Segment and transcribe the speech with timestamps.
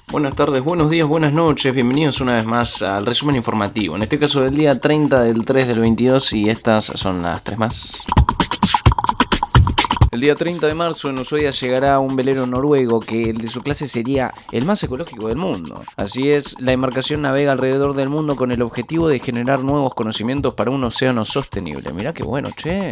[0.10, 4.18] Buenas tardes, buenos días, buenas noches, bienvenidos una vez más al resumen informativo, en este
[4.18, 8.06] caso del día 30 del 3 del 22 y estas son las tres más.
[10.12, 13.62] El día 30 de marzo en Ushuaia llegará un velero noruego que el de su
[13.62, 15.84] clase sería el más ecológico del mundo.
[15.98, 20.56] Así es, la embarcación navega alrededor del mundo con el objetivo de generar nuevos conocimientos
[20.56, 21.94] para un océano sostenible.
[21.94, 22.90] Mirá qué bueno, che.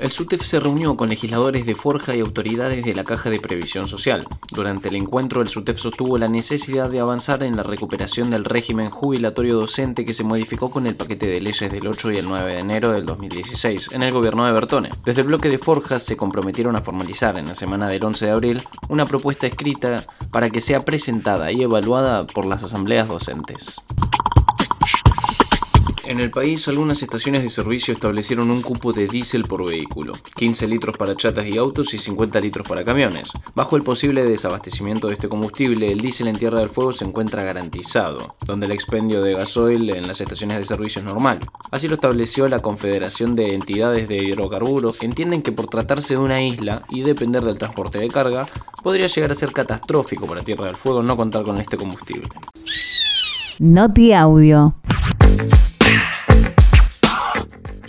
[0.00, 3.88] El SUTEF se reunió con legisladores de Forja y autoridades de la Caja de Previsión
[3.88, 4.28] Social.
[4.52, 8.90] Durante el encuentro, el SUTEF sostuvo la necesidad de avanzar en la recuperación del régimen
[8.90, 12.52] jubilatorio docente que se modificó con el paquete de leyes del 8 y el 9
[12.52, 14.90] de enero del 2016 en el gobierno de Bertone.
[15.04, 18.30] Desde el bloque de Forja se comprometieron a formalizar en la semana del 11 de
[18.30, 23.82] abril una propuesta escrita para que sea presentada y evaluada por las asambleas docentes.
[26.08, 30.66] En el país, algunas estaciones de servicio establecieron un cupo de diésel por vehículo, 15
[30.66, 33.30] litros para chatas y autos y 50 litros para camiones.
[33.54, 37.44] Bajo el posible desabastecimiento de este combustible, el diésel en Tierra del Fuego se encuentra
[37.44, 41.40] garantizado, donde el expendio de gasoil en las estaciones de servicio es normal.
[41.70, 46.42] Así lo estableció la Confederación de Entidades de Hidrocarburos, entienden que por tratarse de una
[46.42, 48.46] isla y depender del transporte de carga,
[48.82, 52.30] podría llegar a ser catastrófico para Tierra del Fuego no contar con este combustible.
[53.58, 54.74] Noti Audio.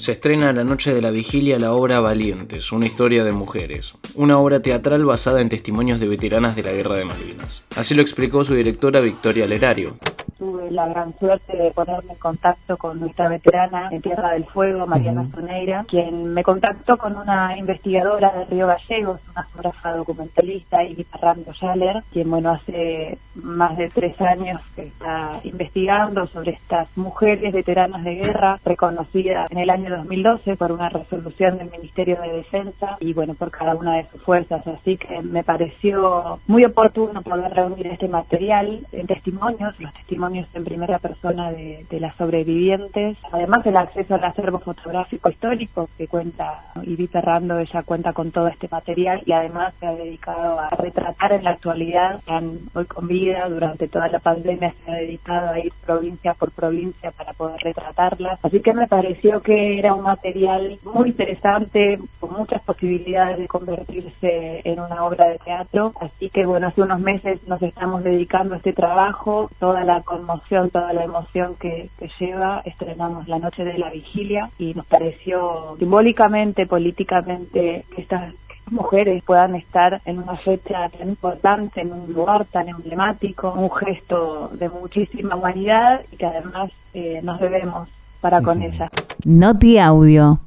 [0.09, 4.39] Se estrena la noche de la vigilia la obra Valientes, una historia de mujeres, una
[4.39, 7.63] obra teatral basada en testimonios de veteranas de la Guerra de Malvinas.
[7.77, 9.97] Así lo explicó su directora Victoria Lerario.
[10.39, 14.87] Tuve la gran suerte de ponerme en contacto con nuestra veterana en Tierra del Fuego,
[14.87, 21.05] Mariana Soneira, quien me contactó con una investigadora de Río Gallegos, una fotógrafa documentalista, y
[21.21, 27.53] Rando Schaller, quien, bueno, hace más de tres años que está investigando sobre estas mujeres
[27.53, 32.97] veteranas de guerra, reconocidas en el año 2012 por una resolución del Ministerio de Defensa
[32.99, 34.65] y, bueno, por cada una de sus fuerzas.
[34.67, 40.63] Así que me pareció muy oportuno poder reunir este material en testimonios, los testimonios en
[40.63, 43.17] primera persona de, las sobrevivientes.
[43.31, 48.47] Además, el acceso al acervo fotográfico histórico que cuenta Ivy Ferrando, ella cuenta con todo
[48.47, 53.07] este material y además se ha dedicado a retratar en la actualidad, están hoy con
[53.07, 57.59] vida, durante toda la pandemia se ha dedicado a ir provincia por provincia para poder
[57.61, 58.39] retratarlas.
[58.43, 64.61] Así que me pareció que era un material muy interesante, con muchas posibilidades de convertirse
[64.63, 65.93] en una obra de teatro.
[65.99, 70.69] Así que bueno, hace unos meses nos estamos dedicando a este trabajo, toda la conmoción,
[70.69, 76.65] toda la emoción que, lleva, estrenamos la noche de la vigilia y nos pareció simbólicamente,
[76.65, 78.33] políticamente, que estas
[78.71, 84.49] mujeres puedan estar en una fecha tan importante, en un lugar tan emblemático, un gesto
[84.53, 87.89] de muchísima humanidad y que además eh, nos debemos
[88.21, 88.89] para con ella.
[89.25, 90.39] Noti Audio.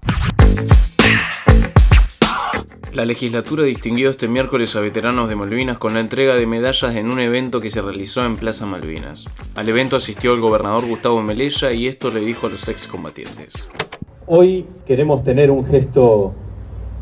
[2.92, 7.10] La legislatura distinguió este miércoles a veteranos de Malvinas con la entrega de medallas en
[7.10, 9.24] un evento que se realizó en Plaza Malvinas.
[9.54, 13.66] Al evento asistió el gobernador Gustavo Melella y esto le dijo a los excombatientes.
[14.26, 16.34] Hoy queremos tener un gesto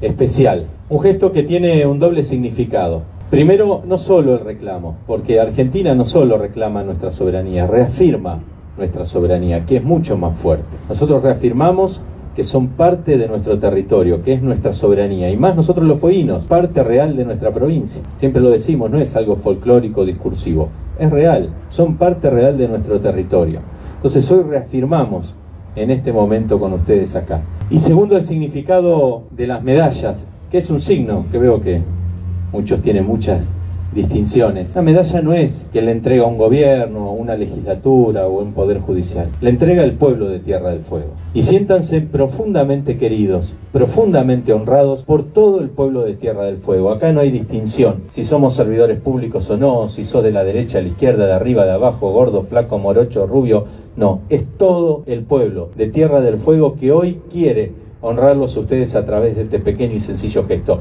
[0.00, 3.02] especial, un gesto que tiene un doble significado.
[3.30, 8.40] Primero, no solo el reclamo, porque Argentina no solo reclama nuestra soberanía, reafirma
[8.76, 10.76] nuestra soberanía, que es mucho más fuerte.
[10.88, 12.00] Nosotros reafirmamos
[12.34, 16.42] que son parte de nuestro territorio, que es nuestra soberanía, y más nosotros los fueguinos,
[16.42, 18.02] parte real de nuestra provincia.
[18.16, 22.98] Siempre lo decimos, no es algo folclórico discursivo, es real, son parte real de nuestro
[22.98, 23.60] territorio.
[23.94, 25.36] Entonces hoy reafirmamos
[25.76, 27.42] en este momento con ustedes acá.
[27.70, 31.80] Y segundo, el significado de las medallas, que es un signo que veo que
[32.52, 33.50] muchos tienen muchas
[33.94, 34.74] distinciones.
[34.74, 39.28] La medalla no es que le entrega un gobierno, una legislatura o un poder judicial.
[39.40, 41.10] La entrega el pueblo de Tierra del Fuego.
[41.34, 46.90] Y siéntanse profundamente queridos, profundamente honrados por todo el pueblo de Tierra del Fuego.
[46.90, 50.78] Acá no hay distinción si somos servidores públicos o no, si sos de la derecha,
[50.78, 53.66] a la izquierda, de arriba, de abajo, gordo, flaco, morocho, rubio.
[53.96, 59.04] No, es todo el pueblo de Tierra del Fuego que hoy quiere honrarlos ustedes a
[59.04, 60.80] través de este pequeño y sencillo gesto.